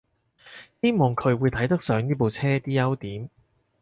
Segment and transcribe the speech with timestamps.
[0.81, 3.29] 希望佢會睇得上呢部車啲優點